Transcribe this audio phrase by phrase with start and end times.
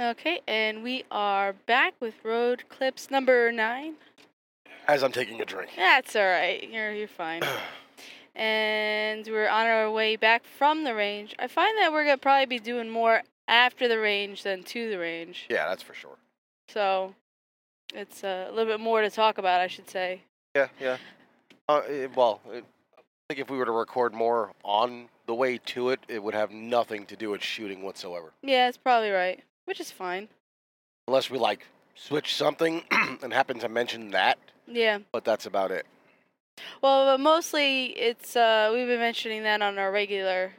[0.00, 3.94] Okay, and we are back with road clips number nine.
[4.86, 5.72] As I'm taking a drink.
[5.76, 6.70] That's all right.
[6.70, 7.42] You're you're fine.
[8.36, 11.34] and we're on our way back from the range.
[11.40, 15.00] I find that we're gonna probably be doing more after the range than to the
[15.00, 15.46] range.
[15.50, 16.16] Yeah, that's for sure.
[16.68, 17.16] So
[17.92, 20.20] it's uh, a little bit more to talk about, I should say.
[20.54, 20.98] Yeah, yeah.
[21.68, 22.60] Uh, eh, well, eh,
[22.96, 26.34] I think if we were to record more on the way to it, it would
[26.34, 28.32] have nothing to do with shooting whatsoever.
[28.42, 30.28] Yeah, that's probably right, which is fine.
[31.08, 32.82] Unless we like switch something
[33.22, 34.98] and happen to mention that, Yeah.
[35.12, 35.84] but that's about it.
[36.80, 40.52] Well, but mostly it's uh, we've been mentioning that on our regular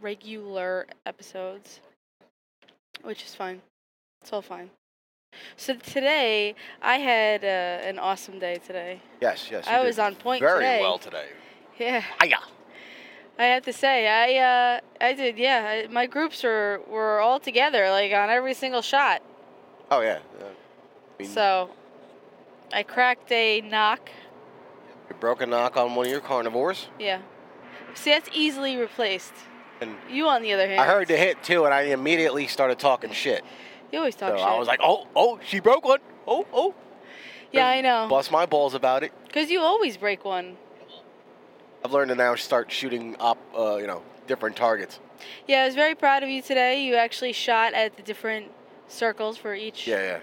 [0.00, 1.80] regular episodes,
[3.02, 3.62] which is fine.
[4.22, 4.68] It's all fine.
[5.56, 9.00] So today I had uh, an awesome day today.
[9.22, 9.66] Yes, yes.
[9.66, 10.80] I did was on point very today.
[10.82, 11.28] well today.
[11.78, 12.40] Yeah, Hiya.
[13.38, 15.38] I have to say I uh, I did.
[15.38, 19.22] Yeah, I, my groups were were all together, like on every single shot.
[19.90, 20.18] Oh yeah.
[20.38, 20.46] yeah.
[20.46, 21.70] I mean, So
[22.72, 24.10] I cracked a nock.
[25.08, 27.20] you broke a nock on one of your carnivores, Yeah.
[27.94, 29.34] See, that's easily replaced.
[29.80, 32.78] and You, on the other hand, I heard the hit too, and I immediately started
[32.78, 33.42] talking shit.
[33.90, 34.46] You always talk So shit.
[34.46, 35.98] I was like, oh, oh, she broke one.
[36.26, 36.74] Oh, oh.
[37.50, 38.06] yeah, I know.
[38.08, 39.12] Bust my balls about it.
[39.26, 40.56] Because you always break one.
[41.84, 45.00] I've learned to now start shooting up, uh, you know, different targets.
[45.46, 46.84] Yeah, I was very proud of you today.
[46.84, 48.50] You actually shot at the different
[48.88, 49.86] circles for each.
[49.86, 50.18] Yeah, yeah, yeah.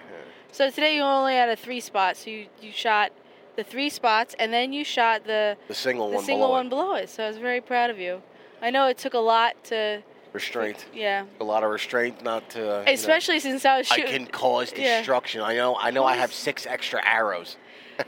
[0.52, 2.18] So today you only had a three spot.
[2.18, 3.12] So you, you shot
[3.56, 6.66] the three spots and then you shot the, The single the one single below one
[6.68, 6.70] it.
[6.70, 7.10] below it.
[7.10, 8.22] So I was very proud of you.
[8.62, 10.02] I know it took a lot to.
[10.34, 10.86] restraint.
[10.94, 11.26] Yeah.
[11.40, 12.60] A lot of restraint, not to.
[12.62, 14.06] uh, you know, Especially since I was shooting.
[14.06, 14.98] I can cause Yeah.
[15.00, 15.42] destruction.
[15.42, 15.76] I know.
[15.76, 16.06] I know.
[16.06, 17.58] I have six extra arrows.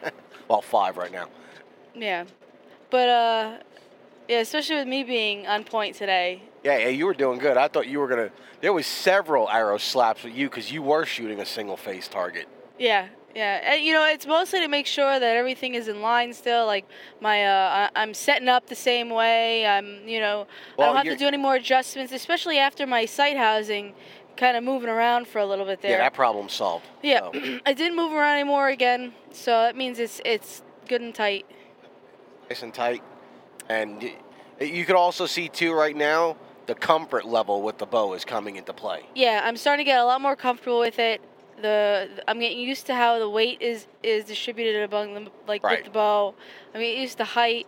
[0.47, 1.27] well, five right now.
[1.95, 2.25] Yeah.
[2.89, 3.57] But, uh,
[4.27, 6.43] yeah, especially with me being on point today.
[6.63, 7.57] Yeah, yeah, you were doing good.
[7.57, 8.31] I thought you were gonna.
[8.61, 12.47] There was several arrow slaps with you because you were shooting a single face target.
[12.77, 13.61] Yeah, yeah.
[13.73, 16.65] And, you know, it's mostly to make sure that everything is in line still.
[16.65, 16.85] Like
[17.21, 19.65] my, uh, I- I'm setting up the same way.
[19.65, 20.47] I'm, you know,
[20.77, 23.93] I don't have to do any more adjustments, especially after my sight housing,
[24.35, 25.91] kind of moving around for a little bit there.
[25.91, 26.85] Yeah, that problem solved.
[27.01, 31.15] Yeah, So, I didn't move around anymore again, so that means it's it's good and
[31.15, 31.45] tight.
[32.49, 33.03] Nice and tight,
[33.69, 34.09] and
[34.59, 38.55] you could also see too right now the comfort level with the bow is coming
[38.55, 39.03] into play.
[39.15, 41.21] Yeah, I'm starting to get a lot more comfortable with it.
[41.61, 45.77] The I'm getting used to how the weight is is distributed among them, like Right.
[45.79, 46.33] with the bow.
[46.73, 47.67] I'm getting used to height.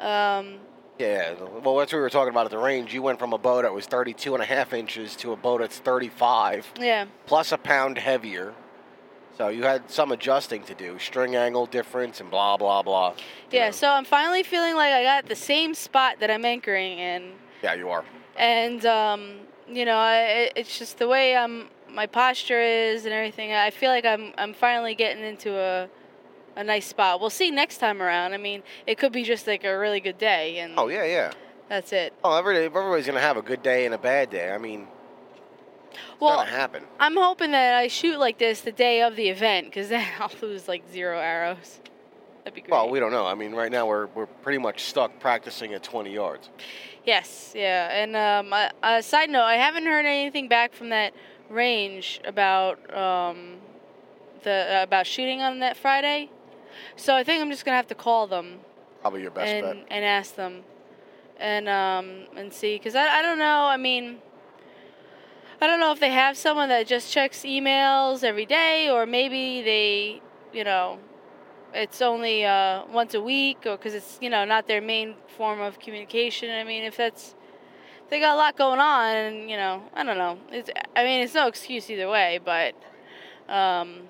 [0.00, 0.58] Um,
[0.98, 2.92] Yeah, well, that's what we were talking about at the range.
[2.92, 5.58] You went from a bow that was 32 and a half inches to a bow
[5.58, 8.54] that's 35, yeah, plus a pound heavier.
[9.38, 13.14] So you had some adjusting to do, string angle difference and blah, blah, blah.
[13.52, 13.66] yeah.
[13.66, 13.70] know.
[13.70, 17.74] So I'm finally feeling like I got the same spot that I'm anchoring in, Yeah,
[17.74, 18.04] you are.
[18.36, 19.34] and um,
[19.68, 23.52] you know, I, it's just the way I'm my posture is and everything.
[23.52, 25.88] I feel like I'm I'm finally getting into a
[26.56, 27.20] a nice spot.
[27.20, 28.34] We'll see next time around.
[28.34, 31.30] I mean, it could be just like a really good day, and Oh, yeah, yeah.
[31.68, 32.12] that's it.
[32.24, 34.50] Oh, every, everybody's going to have a good day and a bad day.
[34.50, 34.88] I mean,
[36.20, 36.84] Well, to happen.
[36.98, 40.30] I'm hoping that I shoot like this the day of the event, because then I'll
[40.42, 41.80] lose like zero arrows.
[42.38, 42.70] That'd be great.
[42.70, 43.26] Well, we don't know.
[43.26, 46.48] I mean, right now we're, we're pretty much stuck practicing at 20 yards.
[47.04, 47.88] Yes, yeah.
[47.90, 51.12] And um, a, a side note, I haven't heard anything back from that
[51.50, 53.56] range about um,
[54.42, 56.30] the about shooting on that Friday.
[56.96, 58.60] So I think I'm just gonna have to call them
[59.00, 59.86] Probably your best and bet.
[59.90, 60.62] and ask them
[61.38, 63.64] and um and see because I I don't know.
[63.64, 64.18] I mean.
[65.60, 69.60] I don't know if they have someone that just checks emails every day, or maybe
[69.62, 71.00] they, you know,
[71.74, 75.60] it's only uh, once a week, or because it's you know not their main form
[75.60, 76.50] of communication.
[76.50, 77.34] I mean, if that's
[78.08, 80.38] they got a lot going on, and you know, I don't know.
[80.52, 82.74] It's I mean, it's no excuse either way, but
[83.52, 84.02] um,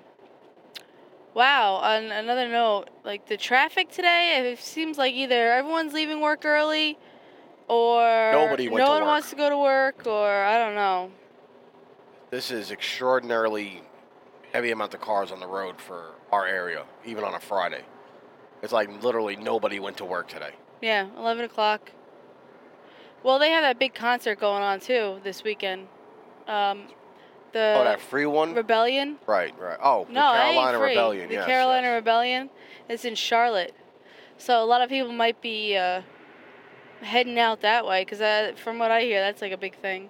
[1.33, 1.75] wow.
[1.75, 6.97] On another note, like the traffic today, it seems like either everyone's leaving work early,
[7.67, 9.07] or Nobody no one work.
[9.07, 11.11] wants to go to work, or I don't know.
[12.31, 13.81] This is extraordinarily
[14.53, 17.83] heavy amount of cars on the road for our area, even on a Friday.
[18.61, 20.51] It's like literally nobody went to work today.
[20.81, 21.91] Yeah, eleven o'clock.
[23.23, 25.87] Well, they have that big concert going on too this weekend.
[26.47, 26.83] Um,
[27.51, 28.53] the oh, that free one?
[28.53, 29.17] Rebellion.
[29.25, 29.77] right, right.
[29.81, 30.89] Oh, the No, ain't Carolina free.
[30.89, 31.29] Rebellion.
[31.29, 31.95] The yes, Carolina yes.
[31.95, 32.49] Rebellion
[32.87, 33.73] is in Charlotte,
[34.37, 36.03] so a lot of people might be uh,
[37.01, 40.09] heading out that way because from what I hear, that's like a big thing.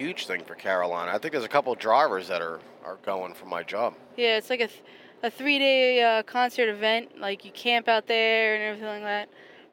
[0.00, 1.12] Huge thing for Carolina.
[1.12, 3.92] I think there's a couple drivers that are, are going for my job.
[4.16, 4.82] Yeah, it's like a th-
[5.22, 7.20] a three day uh, concert event.
[7.20, 9.28] Like you camp out there and everything like that.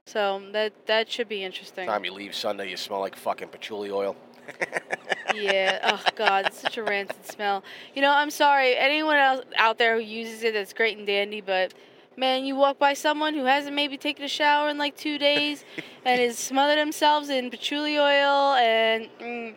[0.06, 1.88] So that that should be interesting.
[1.88, 4.18] Time you leave Sunday, you smell like fucking patchouli oil.
[5.36, 5.80] Yeah.
[5.84, 7.64] Oh God, it's such a rancid smell.
[7.94, 8.76] You know, I'm sorry.
[8.76, 11.42] Anyone else out there who uses it, that's great and dandy.
[11.42, 11.74] But
[12.16, 15.64] man, you walk by someone who hasn't maybe taken a shower in like two days,
[16.06, 19.56] and has smothered themselves in patchouli oil, and mm,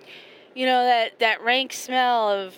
[0.55, 2.55] you know that that rank smell of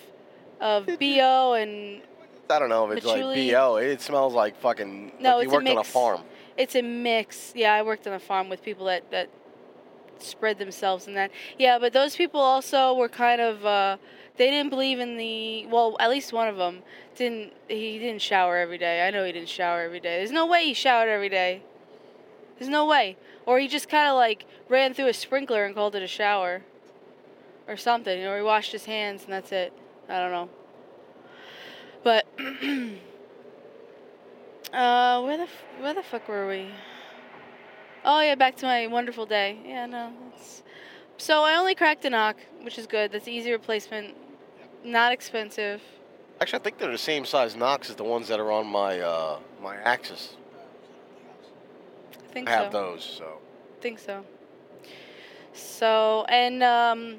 [0.59, 2.01] of bo and
[2.49, 3.51] I don't know if it's Patchouli.
[3.51, 3.75] like bo.
[3.77, 5.13] It smells like fucking.
[5.19, 5.89] No, like it's you a worked on a mix.
[5.89, 6.21] farm.
[6.57, 7.53] It's a mix.
[7.55, 9.29] Yeah, I worked on a farm with people that that
[10.19, 11.31] spread themselves in that.
[11.57, 13.97] Yeah, but those people also were kind of uh,
[14.37, 16.83] they didn't believe in the well, at least one of them
[17.15, 17.53] didn't.
[17.67, 19.07] He didn't shower every day.
[19.07, 20.17] I know he didn't shower every day.
[20.17, 21.63] There's no way he showered every day.
[22.59, 23.17] There's no way.
[23.45, 26.63] Or he just kind of like ran through a sprinkler and called it a shower,
[27.67, 28.17] or something.
[28.17, 29.73] You know, or he washed his hands and that's it.
[30.09, 30.49] I don't know.
[32.03, 32.25] But
[34.73, 36.69] uh, where the f- where the fuck were we?
[38.03, 39.59] Oh yeah, back to my wonderful day.
[39.65, 40.11] Yeah, no.
[40.35, 40.63] It's...
[41.17, 43.11] So I only cracked a nock, which is good.
[43.13, 44.15] That's easy replacement,
[44.83, 45.81] not expensive.
[46.41, 48.99] Actually, I think they're the same size nocks as the ones that are on my
[48.99, 50.35] uh, my Axis.
[52.11, 52.53] I think so.
[52.53, 52.79] I have so.
[52.81, 53.39] those, so
[53.83, 54.23] think so.
[55.51, 57.17] So and um,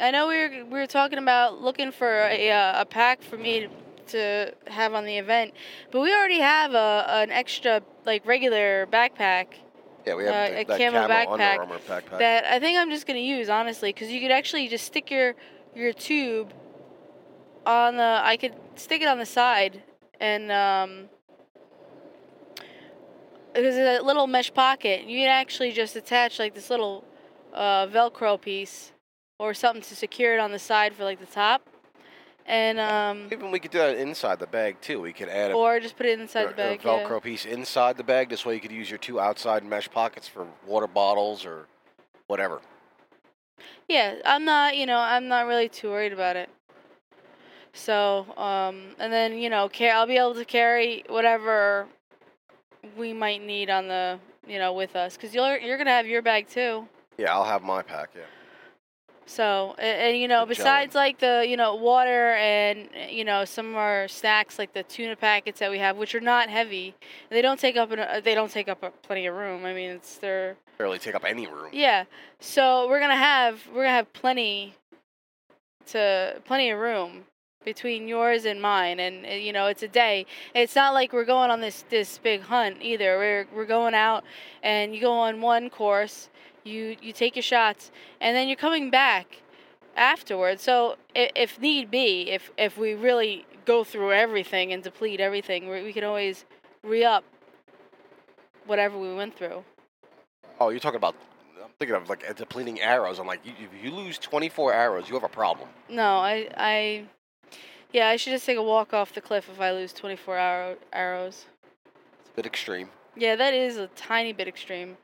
[0.00, 3.36] I know we were we were talking about looking for a uh, a pack for
[3.36, 3.68] me
[4.08, 5.52] to have on the event,
[5.90, 9.54] but we already have a an extra like regular backpack
[10.06, 12.18] yeah, we have Uh, the, a that backpack backpack.
[12.18, 15.34] that I think I'm just gonna use honestly, because you could actually just stick your
[15.74, 16.52] your tube
[17.66, 18.20] on the.
[18.22, 19.82] I could stick it on the side
[20.18, 21.08] and um.
[23.52, 25.06] There's a little mesh pocket.
[25.06, 27.04] You can actually just attach like this little
[27.52, 28.92] uh, Velcro piece
[29.40, 31.62] or something to secure it on the side for like the top,
[32.44, 35.00] and um, Even we could do that inside the bag too.
[35.00, 36.80] We could add a, or just put it inside a- the bag.
[36.84, 37.08] a yeah.
[37.08, 38.28] Velcro piece inside the bag.
[38.28, 41.66] This way, you could use your two outside mesh pockets for water bottles or
[42.26, 42.60] whatever.
[43.88, 46.50] Yeah, I'm not, you know, I'm not really too worried about it.
[47.72, 51.86] So, um, and then, you know, I'll be able to carry whatever
[52.96, 56.20] we might need on the, you know, with us, because you're you're gonna have your
[56.20, 56.86] bag too.
[57.16, 58.10] Yeah, I'll have my pack.
[58.14, 58.22] Yeah.
[59.26, 63.70] So, and, and you know, besides like the, you know, water and you know some
[63.70, 66.94] of our snacks like the tuna packets that we have, which are not heavy,
[67.28, 69.64] they don't take up an, uh, they don't take up a, plenty of room.
[69.64, 71.68] I mean, it's they're Barely take up any room.
[71.72, 72.04] Yeah.
[72.38, 74.74] So we're gonna have we're gonna have plenty
[75.88, 77.24] to plenty of room
[77.64, 80.24] between yours and mine, and uh, you know it's a day.
[80.54, 83.18] It's not like we're going on this this big hunt either.
[83.18, 84.24] We're we're going out,
[84.62, 86.30] and you go on one course,
[86.64, 87.90] you you take your shots,
[88.20, 89.42] and then you're coming back
[89.96, 90.62] afterwards.
[90.62, 95.68] So if, if need be, if if we really go through everything and deplete everything,
[95.68, 96.44] we, we can always
[96.82, 97.24] re up
[98.66, 99.64] whatever we went through.
[100.58, 101.14] Oh, you're talking about.
[101.62, 103.18] I'm thinking of like depleting arrows.
[103.18, 105.68] I'm like, you, if you lose 24 arrows, you have a problem.
[105.88, 107.04] No, I, I,
[107.92, 110.76] yeah, I should just take a walk off the cliff if I lose 24 arrow,
[110.92, 111.46] arrows.
[112.20, 112.88] It's a bit extreme.
[113.16, 114.96] Yeah, that is a tiny bit extreme.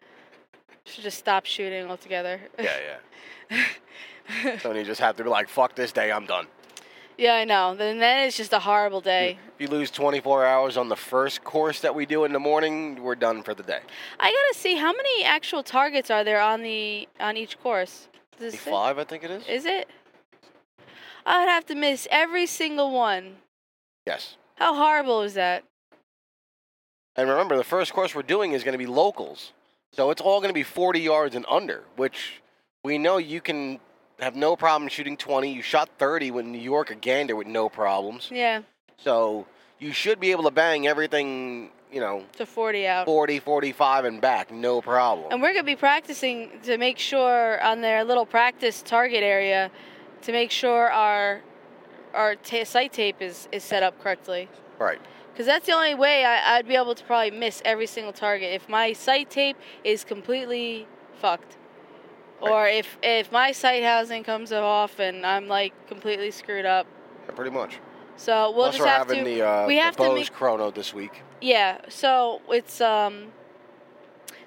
[0.86, 2.40] Should just stop shooting altogether.
[2.58, 2.98] Yeah,
[3.50, 3.64] yeah.
[4.72, 6.46] you just have to be like, fuck this day, I'm done.
[7.18, 7.74] yeah, I know.
[7.74, 9.38] Then then it's just a horrible day.
[9.58, 13.02] If you lose 24 hours on the first course that we do in the morning,
[13.02, 13.80] we're done for the day.
[14.20, 18.08] I gotta see how many actual targets are there on the on each course.
[18.38, 19.46] Five, it I think it is.
[19.48, 19.88] Is it?
[21.24, 23.36] I would have to miss every single one.
[24.06, 24.36] Yes.
[24.56, 25.64] How horrible is that?
[27.16, 29.52] And remember, the first course we're doing is going to be locals.
[29.92, 32.42] So it's all going to be 40 yards and under, which
[32.84, 33.80] we know you can
[34.18, 35.52] have no problem shooting 20.
[35.52, 38.28] You shot 30 with New York or Gander with no problems.
[38.30, 38.62] Yeah,
[38.98, 39.46] So
[39.78, 43.06] you should be able to bang everything, you know, to 40 out.
[43.06, 45.32] 40, 45 and back, no problem.
[45.32, 49.70] And we're gonna be practicing to make sure on their little practice target area
[50.22, 51.42] to make sure our
[52.14, 54.48] our ta sight tape is, is set up correctly.
[54.78, 55.00] Right.
[55.36, 58.54] Because that's the only way I, I'd be able to probably miss every single target
[58.54, 60.88] if my sight tape is completely
[61.20, 61.58] fucked,
[62.40, 66.86] or if if my sight housing comes off and I'm like completely screwed up.
[67.26, 67.80] Yeah, pretty much.
[68.16, 69.30] So we'll Plus, just have having to.
[69.30, 71.20] the, uh, we have the have to Bose make- chrono this week.
[71.42, 73.26] Yeah, so it's um,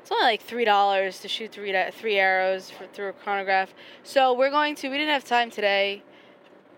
[0.01, 3.75] it's only like three dollars to shoot three three arrows for, through a chronograph.
[4.01, 4.89] So we're going to.
[4.89, 6.01] We didn't have time today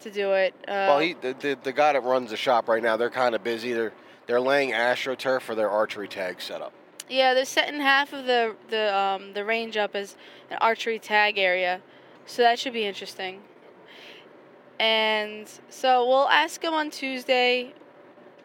[0.01, 0.53] to do it.
[0.67, 3.35] Uh, well, he, the, the, the guy that runs the shop right now, they're kind
[3.35, 3.73] of busy.
[3.73, 3.93] They're,
[4.27, 6.73] they're laying AstroTurf for their archery tag setup.
[7.09, 10.15] yeah, they're setting half of the the um the range up as
[10.49, 11.81] an archery tag area,
[12.25, 13.41] so that should be interesting.
[14.79, 17.73] And so we'll ask him on Tuesday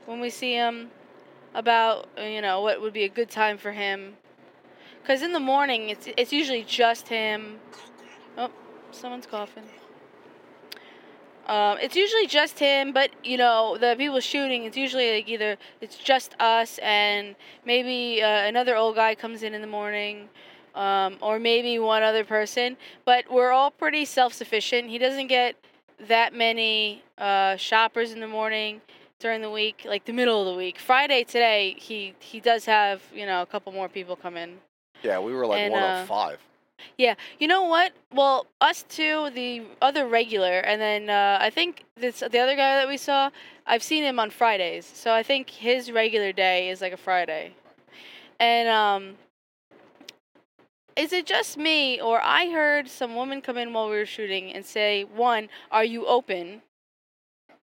[0.07, 0.91] when we see him
[1.55, 4.17] about uh, you know what would be a good time for him.
[5.07, 7.61] Cause in the morning it's it's usually just him.
[8.37, 8.51] Oh,
[8.91, 9.65] someone's coughing.
[11.47, 14.65] Um, it's usually just him, but you know the people shooting.
[14.65, 19.55] It's usually like either it's just us and maybe uh, another old guy comes in
[19.55, 20.29] in the morning,
[20.75, 22.76] um, or maybe one other person.
[23.05, 24.91] But we're all pretty self-sufficient.
[24.91, 25.55] He doesn't get
[26.09, 28.81] that many uh, shoppers in the morning
[29.21, 30.81] during the week, like the middle of the week.
[30.81, 34.59] Friday today, he he does have you know a couple more people come in.
[35.05, 36.41] Yeah, we were like And, one uh, of five.
[36.99, 37.92] Yeah, you know what?
[38.12, 42.76] Well, us two, the other regular, and then uh, I think this the other guy
[42.76, 43.30] that we saw.
[43.66, 47.52] I've seen him on Fridays, so I think his regular day is like a Friday.
[48.38, 49.16] And um,
[50.97, 54.52] is it just me, or I heard some woman come in while we were shooting
[54.52, 56.62] and say, "One, are you open?"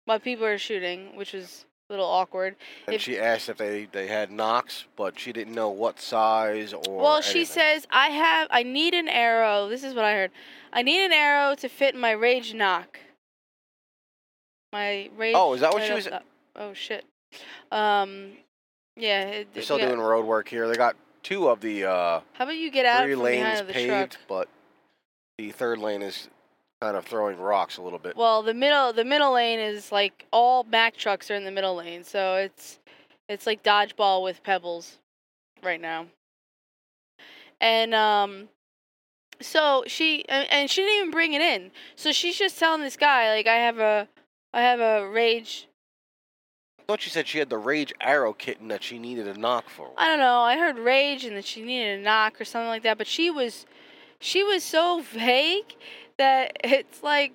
[0.05, 2.55] While people are shooting, which was little awkward.
[2.85, 6.73] And if- she asked if they, they had nocks, but she didn't know what size
[6.73, 6.81] or.
[7.01, 9.69] Well, she says, I have, I need an arrow.
[9.69, 10.31] This is what I heard.
[10.73, 12.99] I need an arrow to fit my rage nock.
[14.73, 15.33] My rage.
[15.37, 16.21] Oh, is that what she was- the-
[16.57, 17.05] oh shit.
[17.71, 18.33] Um,
[18.97, 19.23] yeah.
[19.23, 20.67] it- They're still doing road work here.
[20.67, 24.21] They got two of the uh, How about you get out three lanes paved, truck?
[24.27, 24.49] but
[25.37, 26.27] the third lane is
[26.81, 28.15] kind of throwing rocks a little bit.
[28.15, 31.75] Well, the middle, the middle lane is like all Mack trucks are in the middle
[31.75, 32.79] lane, so it's,
[33.27, 34.97] it's like dodgeball with pebbles,
[35.63, 36.07] right now.
[37.59, 38.49] And um,
[39.41, 41.71] so she and, she didn't even bring it in.
[41.95, 44.07] So she's just telling this guy like I have a
[44.53, 45.67] I have a rage.
[46.79, 49.69] I thought she said she had the Rage Arrow kitten that she needed a nock
[49.69, 49.91] for.
[49.97, 50.39] I don't know.
[50.39, 52.97] I heard rage and that she needed a nock or something like that.
[52.97, 53.65] But she was
[54.19, 55.75] she was so vague
[56.17, 57.33] that it's like,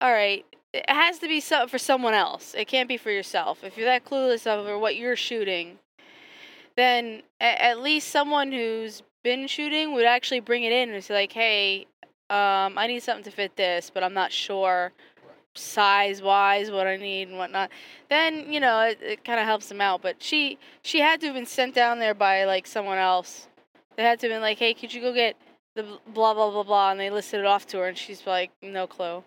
[0.00, 2.54] all right, it has to be so, for someone else.
[2.56, 3.64] It can't be for yourself.
[3.64, 5.78] If you're that clueless over what you're shooting,
[6.76, 11.32] then at least someone who's been shooting would actually bring it in and say like,
[11.32, 11.86] hey,
[12.28, 14.92] um, I need something to fit this, but I'm not sure
[15.58, 17.70] size wise what I need and whatnot.
[18.08, 20.02] Then you know it, it kind of helps them out.
[20.02, 23.48] But she she had to have been sent down there by like someone else.
[23.96, 25.36] They had to have been like, hey, could you go get
[25.76, 28.50] the blah blah blah blah, and they listed it off to her, and she's like,
[28.62, 29.22] no clue.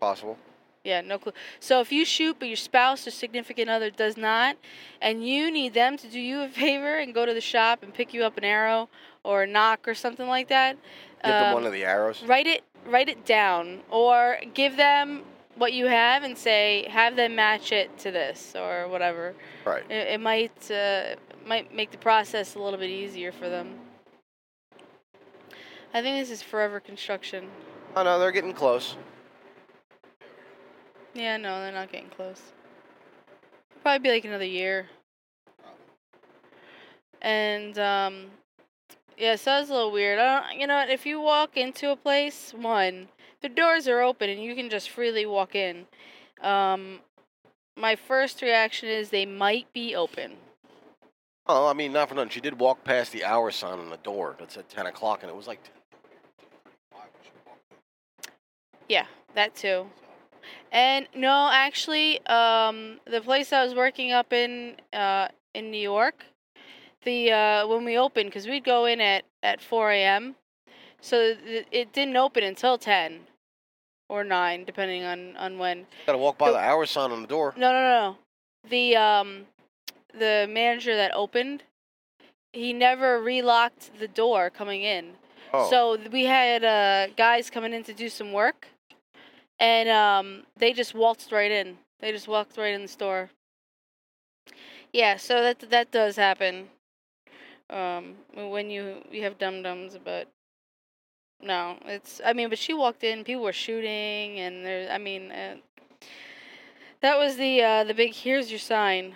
[0.00, 0.38] Possible.
[0.84, 1.32] Yeah, no clue.
[1.60, 4.56] So if you shoot, but your spouse or significant other does not,
[5.00, 7.92] and you need them to do you a favor and go to the shop and
[7.94, 8.88] pick you up an arrow
[9.22, 10.76] or a nock or something like that,
[11.22, 12.22] Give them um, one of the arrows.
[12.24, 15.22] write it write it down or give them
[15.54, 19.34] what you have and say have them match it to this or whatever.
[19.64, 19.88] Right.
[19.88, 21.14] It, it might uh,
[21.46, 23.68] might make the process a little bit easier for them.
[25.94, 27.48] I think this is forever construction.
[27.94, 28.96] Oh no, they're getting close.
[31.14, 32.40] Yeah, no, they're not getting close.
[33.82, 34.86] Probably be like another year.
[37.20, 38.30] And um,
[39.18, 40.18] yeah, so it's a little weird.
[40.18, 43.08] I don't, you know, if you walk into a place, one,
[43.42, 45.86] the doors are open and you can just freely walk in.
[46.40, 47.00] Um,
[47.76, 50.32] my first reaction is they might be open.
[51.46, 52.30] Oh, I mean, not for nothing.
[52.30, 55.30] She did walk past the hour sign on the door that said 10 o'clock, and
[55.30, 55.60] it was like
[58.92, 59.86] Yeah, that too.
[60.70, 66.26] And no, actually, um, the place I was working up in uh, in New York,
[67.04, 70.34] the uh, when we opened, because we'd go in at at 4 a.m.
[71.00, 73.20] So th- it didn't open until 10
[74.10, 75.86] or 9, depending on on when.
[76.06, 77.54] Got to walk by The- the hour sign on the door.
[77.56, 78.16] No, no, no, no.
[78.68, 79.46] The um,
[80.12, 81.62] the manager that opened,
[82.52, 85.14] he never relocked the door coming in.
[85.54, 88.68] Oh, So we had uh, guys coming in to do some work,
[89.58, 91.78] and um, they just waltzed right in.
[92.00, 93.30] They just walked right in the store.
[94.92, 96.68] Yeah, so that that does happen.
[97.70, 100.28] Um, when you you have dum dums, but
[101.40, 102.20] no, it's.
[102.24, 103.24] I mean, but she walked in.
[103.24, 104.90] People were shooting, and there.
[104.90, 105.56] I mean, uh,
[107.00, 108.14] that was the uh, the big.
[108.14, 109.14] Here's your sign.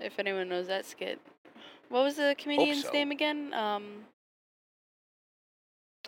[0.00, 1.20] If anyone knows that skit.
[1.88, 2.92] What was the comedian's so.
[2.92, 3.52] name again?
[3.54, 4.04] Um,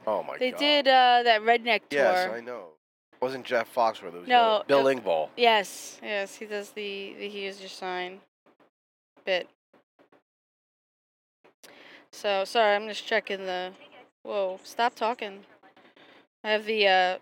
[0.07, 0.61] oh my they God.
[0.61, 2.01] They did uh, that redneck tour.
[2.01, 2.65] Yes, I know.
[3.13, 4.15] It wasn't Jeff Foxworth.
[4.15, 5.29] It was No, Bill it- Engvall.
[5.37, 8.21] Yes, yes, he does the the here's your sign
[9.25, 9.49] bit.
[12.13, 13.73] So sorry, I'm just checking the.
[14.23, 14.59] Whoa!
[14.65, 15.41] Stop talking.
[16.45, 17.19] I have the uh,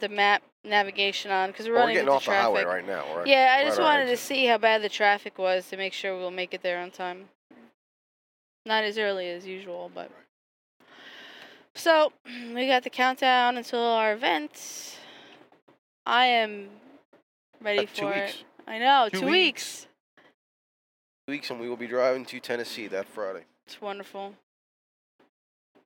[0.00, 2.54] the map navigation on because we're Well, we're running getting into off traffic.
[2.54, 3.16] the highway right now.
[3.16, 3.26] Right?
[3.26, 6.16] Yeah, I Right just wanted to see how bad the traffic was to make sure
[6.16, 7.28] we'll make it there on time.
[8.66, 10.10] Not as early as usual, but.
[11.74, 12.12] So,
[12.54, 14.96] we got the countdown until our event.
[16.06, 16.68] I am
[17.60, 18.24] ready Like for two it.
[18.26, 18.44] weeks.
[18.66, 19.32] I know, Two two, weeks.
[19.32, 19.86] weeks.
[21.26, 23.44] Weeks, and we will be driving to Tennessee that Friday.
[23.66, 24.34] It's wonderful.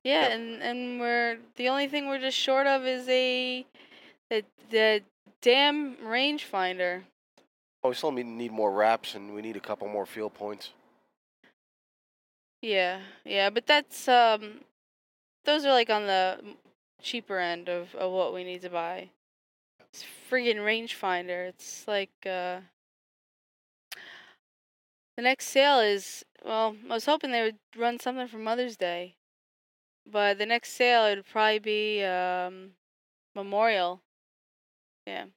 [0.03, 0.31] Yeah, Yep.
[0.31, 3.65] and and we're the only thing we're just short of is a
[4.29, 5.01] The the
[5.41, 7.03] damn rangefinder.
[7.83, 10.71] Oh, we still need, need more wraps, and we need a couple more field points.
[12.61, 14.61] Yeah, yeah, but that's um,
[15.49, 16.39] those are like on the
[17.01, 19.09] cheaper end of, of what we need to buy.
[19.81, 21.49] It's friggin' rangefinder.
[21.49, 22.59] It's like uh,
[25.17, 29.15] the next sale is well, I was hoping they would run something for Mother's Day,
[30.09, 32.71] but the next sale it would probably be um,
[33.35, 34.01] Memorial.
[35.07, 35.23] Yeah.
[35.23, 35.31] You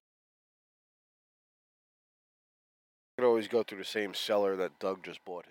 [3.19, 5.47] could always go through the same seller that Doug just bought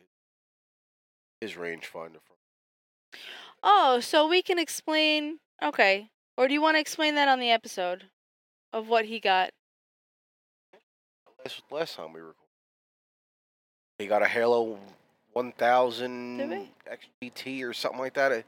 [1.41, 2.38] his, his rangefinder from.
[3.63, 5.39] Oh, so we can explain.
[5.63, 6.10] Okay.
[6.38, 8.06] Or do you want to explain that on the episode
[8.74, 9.51] of what he got?
[11.44, 12.38] Last, last time we recorded.
[14.00, 14.80] He got a Halo
[15.34, 16.68] 1000
[17.22, 18.32] XGT or something like that.
[18.32, 18.46] It,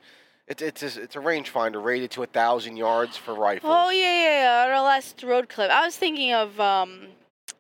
[0.48, 3.72] it's it's a, it's a rangefinder rated to a thousand yards for rifles.
[3.74, 4.74] Oh yeah, yeah, yeah.
[4.74, 5.72] Our last road clip.
[5.72, 7.08] I was thinking of um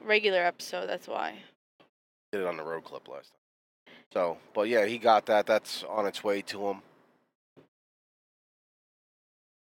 [0.03, 0.87] regular episode.
[0.87, 1.35] That's why.
[2.31, 3.95] Did it on the road clip last time.
[4.13, 5.45] So, but yeah, he got that.
[5.45, 6.81] That's on its way to him.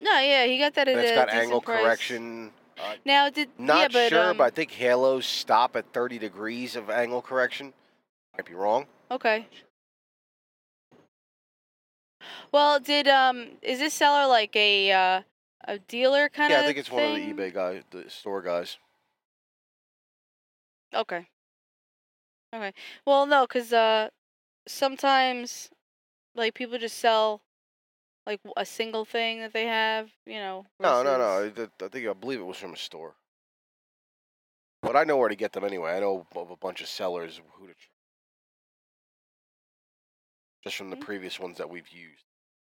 [0.04, 1.82] No, yeah, he got that at And it's a got decent angle price.
[1.82, 2.52] correction.
[2.78, 6.18] Uh, Now did not yeah, but sure, um, but I think Halos stop at 30
[6.18, 7.72] degrees of angle correction.
[8.36, 8.86] Might be wrong.
[9.10, 9.46] okay.
[12.52, 15.22] Well, did um is this seller like a uh,
[15.66, 16.58] a dealer kind of?
[16.58, 18.76] Yeah, I think it's one of the eBay guys, the store guys.
[20.94, 21.26] Okay.
[22.54, 22.72] Okay.
[23.04, 24.10] Well, no, cause uh,
[24.68, 25.70] sometimes,
[26.36, 27.42] like people just sell,
[28.26, 30.66] like a single thing that they have, you know.
[30.80, 31.52] No, no, no.
[31.84, 33.14] I think I believe it was from a store.
[34.82, 35.92] But I know where to get them anyway.
[35.92, 37.74] I know of a bunch of sellers who to.
[40.62, 41.00] Just from the Mm.
[41.00, 42.24] previous ones that we've used.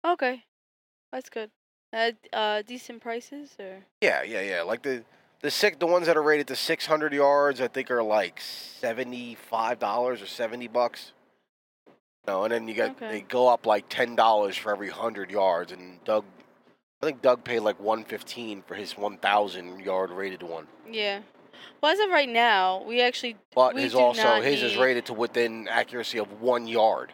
[0.05, 0.45] Okay,
[1.11, 1.51] that's good.
[1.93, 3.87] Uh, uh, decent prices or.
[4.03, 4.63] Yeah, yeah, yeah.
[4.63, 5.05] Like the
[5.41, 9.79] the six, the ones that are rated to 600 yards, I think are like 75
[9.79, 11.13] dollars or 70 bucks.
[12.27, 13.09] No, and then you got Okay.
[13.09, 15.73] they go up like ten dollars for every hundred yards.
[15.73, 16.25] And Doug,
[17.03, 20.67] I think Doug paid like 115 for his 1,000 yard rated one.
[20.91, 21.21] Yeah.
[21.81, 25.13] Well, as of right now, we actually But We his also his is rated to
[25.13, 27.13] within accuracy of one yard.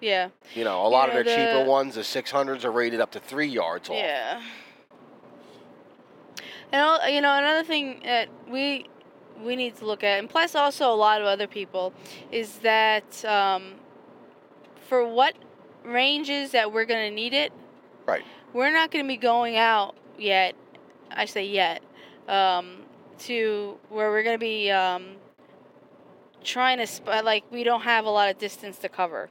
[0.00, 3.20] yeah You know, a lot of the, cheaper ones, the 600s, are rated up to
[3.20, 3.96] three yards off.
[3.96, 4.40] yeah.
[6.72, 8.86] And you know another thing that we
[9.42, 11.92] we need to look at, and plus also a lot of other people,
[12.32, 13.74] is that um,
[14.88, 15.34] for what
[15.84, 17.52] ranges that we're gonna need it,
[18.06, 18.24] Right.
[18.52, 20.54] we're not gonna be going out yet.
[21.10, 21.82] I say yet
[22.26, 22.84] um,
[23.20, 25.16] to where we're gonna be um,
[26.42, 29.28] trying to sp- like we don't have a lot of distance to cover.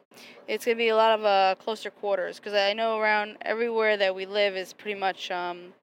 [0.48, 4.14] It's gonna be a lot of uh, closer quarters because I know around everywhere that
[4.14, 5.74] we live is pretty much um,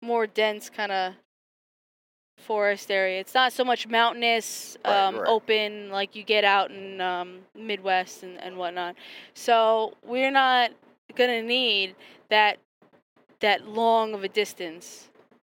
[0.00, 1.14] more dense kind of
[2.42, 3.20] forest area.
[3.20, 5.28] It's not so much mountainous, um, right.
[5.28, 8.96] open like you get out in um, Midwest and, and whatnot.
[9.34, 10.72] So we're not
[11.14, 11.94] gonna need
[12.28, 12.58] that
[13.40, 15.08] that long of a distance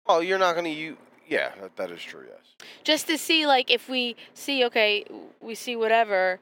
[0.10, 0.98] Oh, you're not going to use.
[1.28, 2.26] Yeah, that, that is true.
[2.28, 2.68] Yes.
[2.84, 5.06] just to see like if we see okay
[5.40, 6.40] we see whatever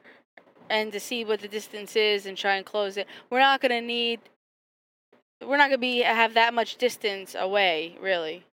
[0.70, 3.70] and to see what the distance is and try and close it we're not going
[3.70, 4.18] to need
[5.46, 8.44] we're not going to be have that much distance away really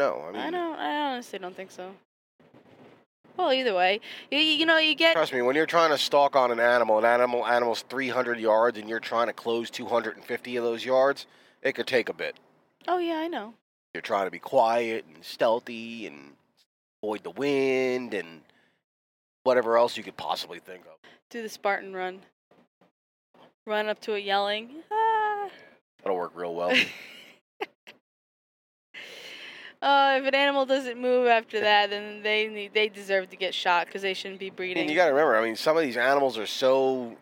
[0.00, 1.90] No, I mean, i don't i honestly don't think so
[3.36, 6.36] well either way you, you know you get Trust me, when you're trying to stalk
[6.36, 10.64] on an animal, an animal animal's 300 yards, and you're trying to close 250 of
[10.64, 11.26] those yards,
[11.62, 12.36] it could take a bit.
[12.86, 13.54] oh yeah i know
[13.94, 16.32] You're trying to be quiet and stealthy and
[17.02, 18.42] avoid the wind and
[19.42, 20.96] whatever else you could possibly think of.
[21.30, 22.20] do the spartan run
[23.66, 25.48] run up to it yelling ah.
[26.04, 26.72] That'll work real well.
[29.80, 33.54] Uh, if an animal doesn't move after that, then they need, they deserve to get
[33.54, 34.82] shot because they shouldn't be breeding.
[34.82, 35.36] mean, you got to remember.
[35.36, 37.16] I mean, some of these animals are so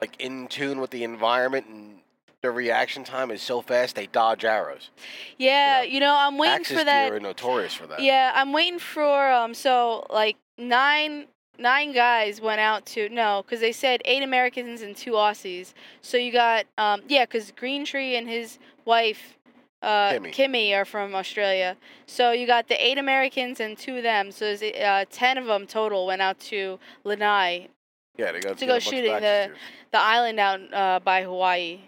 [0.00, 1.98] like in tune with the environment, and
[2.42, 4.90] their reaction time is so fast they dodge arrows.
[5.36, 5.82] Yeah, Yeah.
[5.82, 7.06] you know, I'm waiting Axis for that.
[7.08, 8.00] deer are notorious for that.
[8.00, 9.52] Yeah, I'm waiting for um.
[9.54, 11.26] So like nine
[11.58, 15.72] nine guys went out to no, because they said eight Americans and two Aussies.
[16.02, 19.32] So you got um yeah, because Green Tree and his wife.
[19.82, 20.32] Uh, Kimmy.
[20.34, 24.32] Kimmy are from Australia, so you got the eight Americans and two of them.
[24.32, 27.68] So there's, uh, ten of them total went out to Lanai,
[28.16, 29.50] Yeah, they got To go shooting the-
[29.92, 31.80] the island out uh, by Hawaii.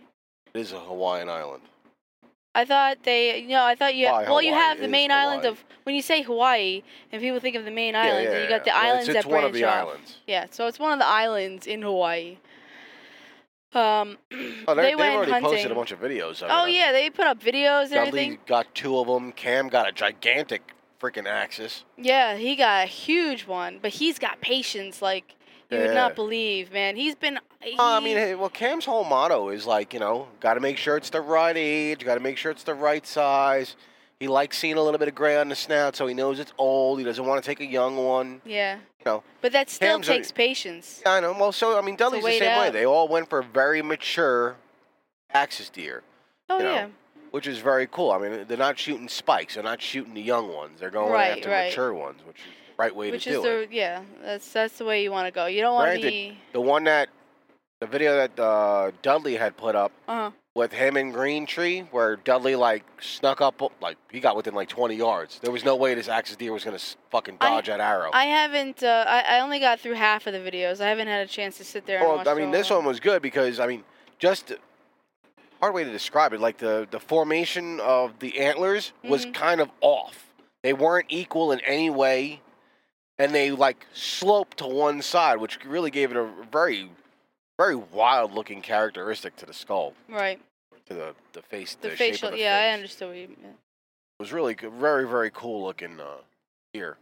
[0.55, 1.63] It is a Hawaiian island.
[2.55, 4.07] I thought they, you know, I thought you.
[4.07, 7.55] Why well, you have the main island of when you say Hawaii, and people think
[7.57, 8.79] of the main yeah, island, yeah, and you got the yeah.
[8.79, 9.87] Islands it's, it's that branch off.
[9.87, 10.17] islands.
[10.27, 12.39] Yeah, so it's one of the islands in Hawaii.
[13.75, 14.17] Um,
[14.67, 15.51] Oh, they they, went already hunting.
[15.51, 16.45] posted a bunch of videos.
[16.47, 16.73] Oh it.
[16.73, 18.39] yeah, they put up videos and Dudley everything.
[18.47, 19.33] got two of them.
[19.33, 21.85] Cam got a gigantic freaking axis.
[21.97, 25.35] Yeah, he got a huge one, but he's got patience like
[25.71, 26.97] you would not believe, man.
[26.97, 27.39] He's been.
[27.63, 30.61] He, Uh, I mean, hey, well, Cam's whole motto is like, you know, got to
[30.61, 33.75] make sure it's the right age, got to make sure it's the right size.
[34.21, 36.53] He likes seeing a little bit of gray on the snout, so he knows it's
[36.59, 36.99] old.
[36.99, 38.41] He doesn't want to take a young one.
[38.45, 38.77] yeah.
[39.01, 41.01] You know, But that still takes patience.
[41.07, 41.33] I know.
[41.39, 42.71] Well, so I mean, Dudley's the same way.
[42.71, 44.57] They all went for very mature
[45.33, 46.03] axis deer,
[46.51, 46.87] Oh you know, yeah.
[47.31, 48.11] which is very cool.
[48.11, 49.55] I mean, they're not shooting spikes.
[49.55, 50.81] They're not shooting the young ones.
[50.81, 51.69] They're going Right, after right.
[51.69, 52.43] mature ones, which is
[52.77, 53.69] the right way Which to is do the it.
[53.73, 54.03] yeah.
[54.23, 55.47] That's that's the way you want to go.
[55.47, 56.37] You don't want to be.
[56.53, 57.09] The one that,
[57.81, 62.17] the video that uh, Dudley had put up Uh, with him and Green Tree, where
[62.17, 65.39] Dudley like snuck up, like he got within like 20 yards.
[65.41, 66.79] There was no way this axis deer was gonna
[67.11, 68.11] fucking I- dodge that arrow.
[68.13, 68.83] I haven't.
[68.83, 70.81] Uh, I I only got through half of the videos.
[70.81, 71.99] I haven't had a chance to sit there.
[71.99, 73.85] and well, I mean, this one was good because I mean,
[74.19, 74.53] just
[75.61, 76.41] hard way to describe it.
[76.41, 79.35] Like the the formation of the antlers was Mhm.
[79.35, 80.33] kind of off.
[80.65, 82.41] They weren't equal in any way,
[83.19, 86.91] and they like sloped to one side, which really gave it a very,
[87.59, 90.41] very wild looking characteristic to the skull, Right.
[90.87, 92.29] to the the face, The, the, shape facial.
[92.29, 93.57] of the yeah, I understood what you meant.
[94.19, 96.19] It was really good, very very cool looking uh,
[96.73, 96.97] deer.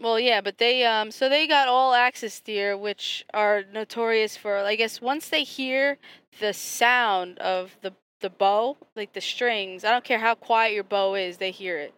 [0.00, 4.58] Well, yeah, but they um so they got all axis deer, which are notorious for
[4.58, 5.96] I guess once they hear
[6.40, 10.82] the sound of the the bow, like the strings, I don't care how quiet your
[10.84, 11.94] bow is, they hear it.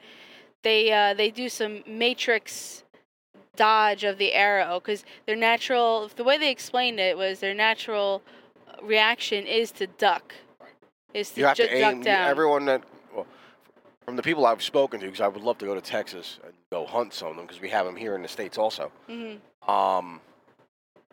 [0.62, 2.84] They uh they do some matrix
[3.56, 8.22] dodge of the arrow because their natural the way they explained it was their natural
[8.82, 10.34] reaction is to duck,
[11.12, 12.02] is to You have ju- to duck aim.
[12.02, 12.28] down.
[12.28, 12.82] Everyone that,
[13.14, 13.26] well,
[14.04, 16.52] from the people I've spoken to, because I would love to go to Texas and
[16.70, 18.90] go hunt some of them, because we have them here in the states also.
[19.08, 19.34] hmm
[19.70, 20.20] Um,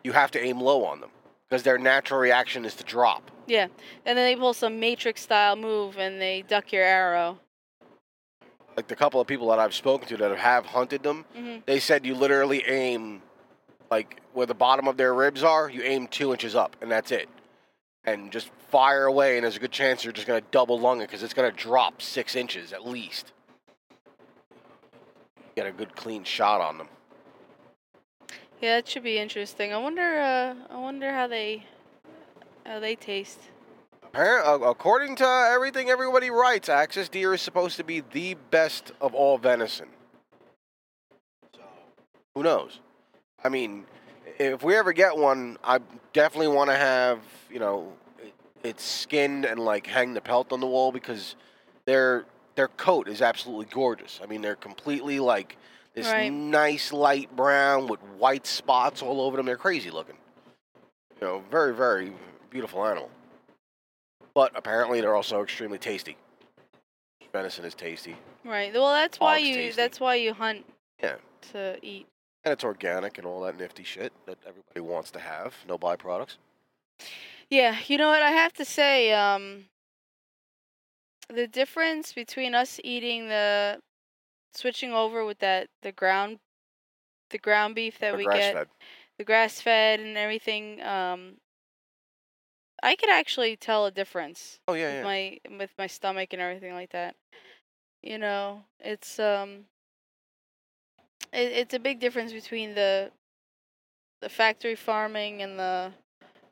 [0.04, 1.10] you have to aim low on them
[1.48, 3.30] because their natural reaction is to drop.
[3.46, 3.64] Yeah,
[4.06, 7.38] and then they pull some matrix style move and they duck your arrow.
[8.78, 11.80] Like the couple of people that I've spoken to that have hunted them, hmm they
[11.80, 13.22] said you literally aim
[13.90, 15.68] like where the bottom of their ribs are.
[15.68, 17.28] You aim two inches up, and that's it.
[18.04, 21.08] And just fire away, and there's a good chance you're just gonna double lung it
[21.08, 23.32] because it's gonna drop six inches at least.
[25.56, 26.88] Get a good clean shot on them.
[28.60, 29.72] Yeah, that should be interesting.
[29.72, 30.20] I wonder.
[30.20, 31.64] Uh, I wonder how they
[32.64, 33.40] how they taste.
[34.14, 39.14] Uh, According to everything everybody writes, axis deer is supposed to be the best of
[39.14, 39.88] all venison.
[41.54, 41.60] So,
[42.34, 42.80] who knows?
[43.44, 43.84] I mean,
[44.38, 45.78] if we ever get one, I
[46.12, 47.92] definitely want to have you know
[48.22, 48.32] it,
[48.64, 51.36] it's skinned and like hang the pelt on the wall because
[51.84, 52.24] their
[52.56, 54.20] their coat is absolutely gorgeous.
[54.22, 55.56] I mean, they're completely like
[55.94, 56.32] this Right.
[56.32, 59.46] nice light brown with white spots all over them.
[59.46, 60.16] They're crazy looking.
[61.20, 62.12] You know, very very
[62.50, 63.10] beautiful animal.
[64.38, 66.16] But apparently, they're also extremely tasty.
[67.32, 68.72] Venison is tasty, Right.
[68.72, 69.54] Well, that's why Hog's you.
[69.56, 69.76] tasty.
[69.76, 70.64] That's why you hunt
[71.02, 71.16] Yeah.
[71.50, 72.06] to eat.
[72.44, 75.56] and it's organic and all that nifty shit that everybody wants to have.
[75.66, 76.36] No byproducts.
[77.50, 77.76] Yeah.
[77.88, 78.22] You know what?
[78.22, 79.64] I have to say, um,
[81.28, 83.80] the difference between us eating the
[84.54, 86.38] switching over with that the ground
[87.30, 88.68] the ground beef that They're we grass get fed.
[89.18, 91.38] the grass fed and everything um
[92.82, 95.02] I could actually tell a difference Oh yeah, with yeah.
[95.02, 97.16] my with my stomach and everything like that.
[98.02, 99.64] You know, it's um
[101.32, 103.10] it, it's a big difference between the
[104.20, 105.92] the factory farming and the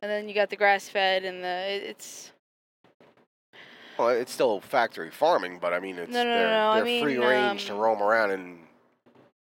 [0.03, 2.33] and then you got the grass fed and the it, it's
[3.99, 7.19] Well, it's still factory farming, but I mean, it's No, no, they're, no, they're free
[7.19, 8.59] mean, range to um, roam around, and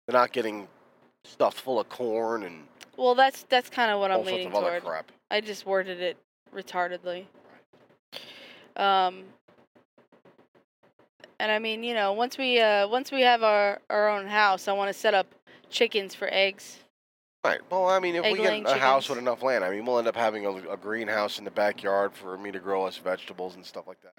[0.07, 0.67] they're not getting
[1.25, 2.67] stuffed full of corn and
[2.97, 4.83] well that's that's kind of what I'm leaning toward.
[5.31, 6.17] I just worded it
[6.53, 7.25] retardedly.
[8.75, 9.23] Um,
[11.39, 14.67] and I mean, you know, once we uh, once we have our our own house,
[14.67, 15.27] I want to set up
[15.69, 16.79] chickens for eggs.
[17.43, 17.59] Right.
[17.69, 19.27] Well, I mean, if we get a house with chickens.
[19.27, 22.37] enough land, I mean, we'll end up having a, a greenhouse in the backyard for
[22.37, 24.13] me to grow us vegetables and stuff like that.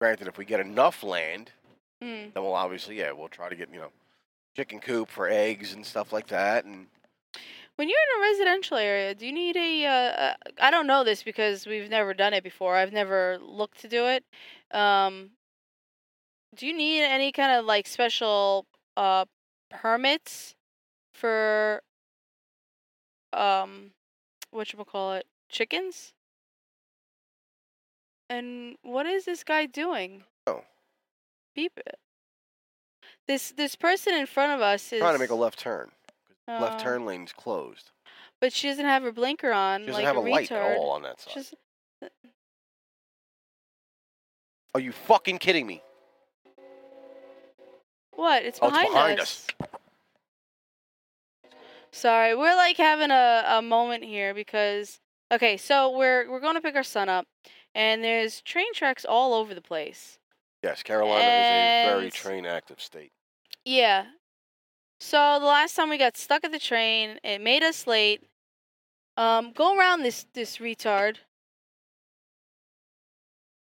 [0.00, 1.50] Granted, if we get enough land,
[2.02, 2.34] Mm.
[2.34, 3.90] then we'll obviously, yeah, we'll try to get you know,
[4.54, 6.86] chicken coop for eggs and stuff like that, and
[7.76, 9.84] When you're in a residential area, do you need a?
[9.84, 12.74] Uh, uh, I don't know this because we've never done it before.
[12.74, 14.24] I've never looked to do it.
[14.72, 15.32] Um,
[16.54, 19.26] do you need any kind of like special uh,
[19.70, 20.54] permits
[21.12, 21.82] for
[23.34, 23.90] um,
[24.50, 26.14] what you call it, chickens?
[28.30, 30.24] And what is this guy doing?
[30.46, 30.62] Oh.
[31.54, 31.98] Beep it.
[33.28, 35.90] This this person in front of us is trying to make a left turn.
[36.48, 37.90] Left uh, turn lane's closed.
[38.40, 40.72] But she doesn't have her blinker on, She doesn't like have a, a, light retard.
[40.72, 41.32] at all on that side.
[41.32, 41.54] She's-
[44.74, 45.82] Are you fucking kidding me?
[48.12, 48.44] what?
[48.44, 49.46] It's Oh, it's behind, behind us.
[51.92, 54.98] Sorry, we're like having a, a moment here because
[55.32, 57.26] okay, so we're we're going to pick our son up,
[57.74, 60.18] and there's train tracks all over the place.
[60.62, 63.12] Yes, Carolina is a very train active state.
[63.64, 64.06] Yeah.
[64.98, 68.22] So the last time we got stuck at the train, it made us late.
[69.16, 71.16] Um, go around this this retard.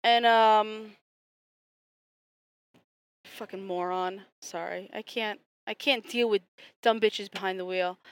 [0.04, 0.92] And um
[3.26, 4.22] fucking moron.
[4.42, 4.90] Sorry.
[4.94, 6.42] I can't I can't deal with
[6.82, 7.98] dumb bitches behind the wheel.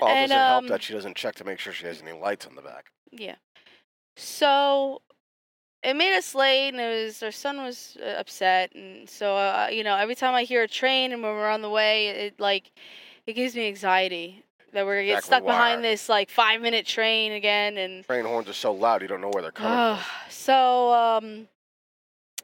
[0.00, 2.02] Well, and does it help um that she doesn't check to make sure she has
[2.02, 2.90] any lights on the back?
[3.12, 3.36] yeah.
[4.16, 5.02] So
[5.84, 9.68] it made us late, and it was our son was uh, upset, and so uh,
[9.70, 12.40] you know every time I hear a train and when we're on the way, it
[12.40, 12.72] like
[13.26, 14.42] it gives me anxiety
[14.72, 18.24] that we're gonna get Exactly stuck behind this like five minute train again, and Train
[18.24, 20.30] horns are so loud you don't know where they're coming Ugh, from.
[20.30, 21.48] so um,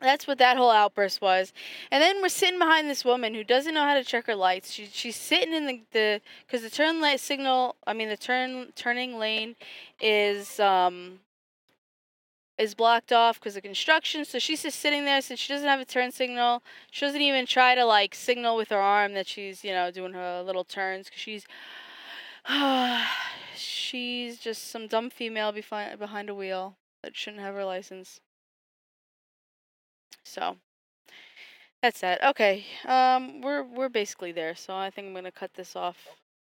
[0.01, 1.53] that's what that whole outburst was.
[1.91, 4.71] And then we're sitting behind this woman who doesn't know how to check her lights.
[4.73, 7.77] She she's sitting in the the because the turn light signal.
[7.87, 9.57] I mean the turn turning lane
[10.01, 11.21] is um
[12.61, 14.25] is blocked off because of construction.
[14.25, 16.63] So she's just sitting there since she doesn't have a turn signal.
[16.91, 20.13] She doesn't even try to like signal with her arm that she's you know doing
[20.13, 21.47] her little turns because she's
[23.57, 28.21] she's just some dumb female behind behind a wheel that shouldn't have her license.
[30.23, 30.57] So
[31.83, 32.23] that's that.
[32.23, 32.67] Okay.
[32.87, 35.97] Um we're we're basically there, so I think I'm gonna cut this off.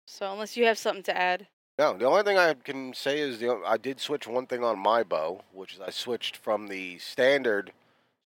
[0.05, 1.47] So unless you have something to add.
[1.81, 4.77] No, the only thing I can say is the I did switch one thing on
[4.77, 7.71] my bow, which is I switched from the standard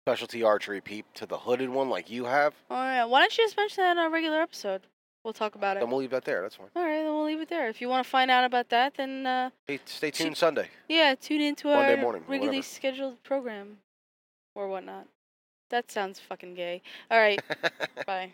[0.04, 2.52] specialty archery peep to the hooded one like you have.
[2.68, 3.04] All right.
[3.04, 4.80] Why don't you just mention that in our regular episode?
[5.22, 5.80] We'll talk about it.
[5.80, 6.42] Then we'll leave that there.
[6.42, 6.66] That's fine.
[6.74, 7.68] All right, then we'll leave it there.
[7.68, 10.68] If you want to find out about that, then uh, Stay, stay tuned Sunday.
[10.88, 12.74] yeah, tune into Monday our morning regularly whatever.
[12.74, 13.78] scheduled program
[14.56, 15.06] or whatnot.
[15.70, 16.82] That sounds fucking gay.
[17.08, 17.40] All right,
[18.06, 18.32] bye.